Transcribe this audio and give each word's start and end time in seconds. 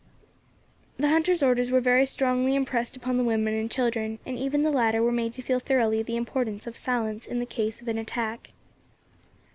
The 0.97 1.09
hunter's 1.09 1.43
orders 1.43 1.69
were 1.69 1.79
very 1.79 2.07
strongly 2.07 2.55
impressed 2.55 2.97
upon 2.97 3.17
the 3.17 3.23
women 3.23 3.53
and 3.53 3.69
children, 3.69 4.17
and 4.25 4.35
even 4.35 4.63
the 4.63 4.71
latter 4.71 5.03
were 5.03 5.11
made 5.11 5.33
to 5.33 5.43
feel 5.43 5.59
thoroughly 5.59 6.01
the 6.01 6.15
importance 6.15 6.65
of 6.65 6.75
silence 6.75 7.27
in 7.27 7.45
case 7.45 7.81
of 7.83 7.87
an 7.87 7.99
attack. 7.99 8.49